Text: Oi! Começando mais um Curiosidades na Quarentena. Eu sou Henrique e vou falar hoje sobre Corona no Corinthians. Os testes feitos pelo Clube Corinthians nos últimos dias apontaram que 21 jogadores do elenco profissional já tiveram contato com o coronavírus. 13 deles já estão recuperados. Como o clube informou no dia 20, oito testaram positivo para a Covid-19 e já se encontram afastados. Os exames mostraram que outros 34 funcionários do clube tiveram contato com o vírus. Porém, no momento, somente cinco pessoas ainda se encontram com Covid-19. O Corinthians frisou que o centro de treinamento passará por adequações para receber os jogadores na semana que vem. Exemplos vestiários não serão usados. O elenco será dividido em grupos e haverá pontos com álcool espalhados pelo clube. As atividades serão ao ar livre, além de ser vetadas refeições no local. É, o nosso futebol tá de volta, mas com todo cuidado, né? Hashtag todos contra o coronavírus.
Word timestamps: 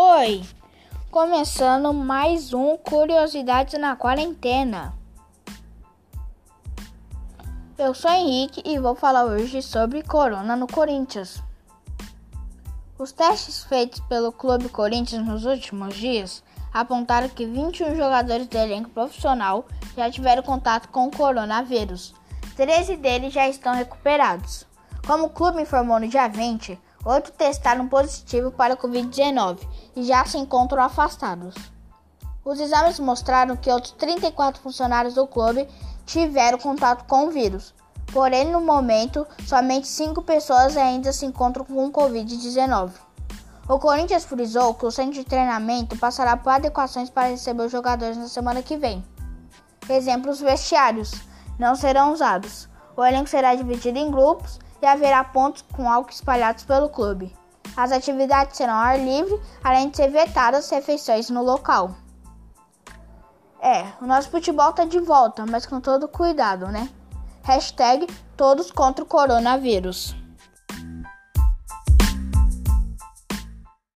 Oi! 0.00 0.44
Começando 1.10 1.92
mais 1.92 2.54
um 2.54 2.76
Curiosidades 2.76 3.80
na 3.80 3.96
Quarentena. 3.96 4.94
Eu 7.76 7.92
sou 7.92 8.08
Henrique 8.12 8.62
e 8.64 8.78
vou 8.78 8.94
falar 8.94 9.24
hoje 9.24 9.60
sobre 9.60 10.04
Corona 10.04 10.54
no 10.54 10.68
Corinthians. 10.68 11.42
Os 12.96 13.10
testes 13.10 13.64
feitos 13.64 13.98
pelo 14.02 14.30
Clube 14.30 14.68
Corinthians 14.68 15.26
nos 15.26 15.44
últimos 15.44 15.96
dias 15.96 16.44
apontaram 16.72 17.28
que 17.28 17.44
21 17.44 17.96
jogadores 17.96 18.46
do 18.46 18.56
elenco 18.56 18.90
profissional 18.90 19.66
já 19.96 20.08
tiveram 20.08 20.44
contato 20.44 20.90
com 20.90 21.08
o 21.08 21.10
coronavírus. 21.10 22.14
13 22.54 22.98
deles 22.98 23.32
já 23.32 23.48
estão 23.48 23.74
recuperados. 23.74 24.64
Como 25.04 25.24
o 25.24 25.30
clube 25.30 25.60
informou 25.60 25.98
no 25.98 26.06
dia 26.06 26.28
20, 26.28 26.78
oito 27.08 27.32
testaram 27.32 27.88
positivo 27.88 28.50
para 28.50 28.74
a 28.74 28.76
Covid-19 28.76 29.66
e 29.96 30.02
já 30.04 30.24
se 30.26 30.36
encontram 30.36 30.82
afastados. 30.82 31.54
Os 32.44 32.60
exames 32.60 33.00
mostraram 33.00 33.56
que 33.56 33.70
outros 33.70 33.92
34 33.92 34.60
funcionários 34.60 35.14
do 35.14 35.26
clube 35.26 35.66
tiveram 36.04 36.58
contato 36.58 37.04
com 37.06 37.26
o 37.26 37.30
vírus. 37.30 37.74
Porém, 38.12 38.50
no 38.50 38.60
momento, 38.60 39.26
somente 39.46 39.86
cinco 39.86 40.22
pessoas 40.22 40.76
ainda 40.76 41.12
se 41.12 41.26
encontram 41.26 41.64
com 41.64 41.90
Covid-19. 41.90 42.92
O 43.68 43.78
Corinthians 43.78 44.24
frisou 44.24 44.72
que 44.74 44.86
o 44.86 44.90
centro 44.90 45.12
de 45.12 45.24
treinamento 45.24 45.96
passará 45.98 46.36
por 46.36 46.50
adequações 46.50 47.10
para 47.10 47.28
receber 47.28 47.64
os 47.64 47.72
jogadores 47.72 48.16
na 48.16 48.28
semana 48.28 48.62
que 48.62 48.76
vem. 48.76 49.04
Exemplos 49.88 50.40
vestiários 50.40 51.12
não 51.58 51.74
serão 51.74 52.12
usados. 52.12 52.68
O 52.96 53.04
elenco 53.04 53.28
será 53.28 53.54
dividido 53.54 53.98
em 53.98 54.10
grupos 54.10 54.58
e 54.80 54.86
haverá 54.86 55.22
pontos 55.24 55.64
com 55.74 55.90
álcool 55.90 56.10
espalhados 56.10 56.64
pelo 56.64 56.88
clube. 56.88 57.34
As 57.76 57.92
atividades 57.92 58.56
serão 58.56 58.74
ao 58.74 58.80
ar 58.80 58.98
livre, 58.98 59.40
além 59.62 59.90
de 59.90 59.96
ser 59.96 60.10
vetadas 60.10 60.70
refeições 60.70 61.30
no 61.30 61.42
local. 61.42 61.94
É, 63.60 63.86
o 64.00 64.06
nosso 64.06 64.30
futebol 64.30 64.72
tá 64.72 64.84
de 64.84 65.00
volta, 65.00 65.44
mas 65.44 65.66
com 65.66 65.80
todo 65.80 66.08
cuidado, 66.08 66.68
né? 66.68 66.88
Hashtag 67.42 68.06
todos 68.36 68.70
contra 68.70 69.04
o 69.04 69.08
coronavírus. 69.08 70.14